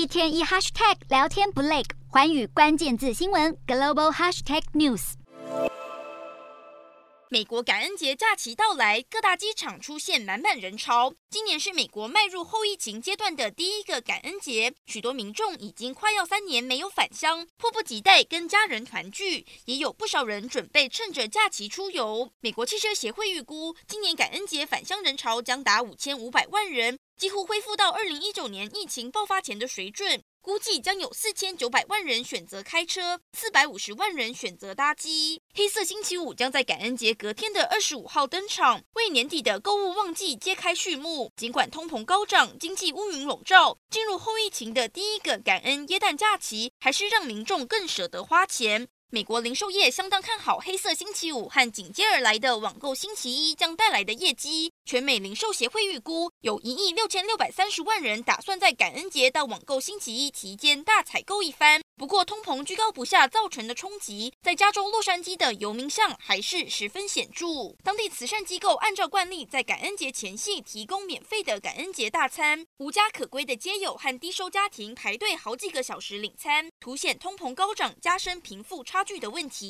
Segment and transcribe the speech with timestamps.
[0.00, 5.12] 一天一 hashtag 聊天不累，环宇关键字新闻 global hashtag news。
[7.28, 11.12] 美国感恩节假期到来，各大机场出现满满人潮。
[11.28, 19.46] 今年是美国迈入后疫情阶段的第一个感恩节，许多民众已经快要三年没有返乡，迫不及待跟家人团聚。
[19.66, 22.30] 也有不少人准备趁着假期出游。
[22.40, 30.22] 美国汽车协会预估，今年感恩节返乡人潮将达五千五百万人，几乎恢复到二零一九年疫情爆发前的水准。
[30.40, 35.42] 估计将有四千九百万人选择开车，四百五十万人选择搭机。
[35.52, 41.30] 黑色星期五将在感恩节隔天的二十五号登场，为年底的购物旺季揭开序幕。
[41.36, 48.88] 尽管通膨高涨，经济乌云笼罩，进入后疫情的第一个感恩耶诞假期，还是让民众更舍得花钱。
[49.12, 54.72] 美国零售业相当看好黑色星期五和紧接而来的网购星期一将带来的业绩。
[54.84, 61.82] 全美零售协会预估，有一亿六千六百三十万人打算在感恩节到网购星期一期间大采购一番。
[62.00, 67.44] 不过，通膨居高不下造成的冲击，在加州洛杉矶的游民巷还是十分显著。
[67.84, 79.60] 当地慈善机构按照惯例，在感恩节前夕提供免费的感恩节大餐，无家可归的街友和低收家庭排队好几个小时领餐，凸显通膨高涨加深贫富差距的问题。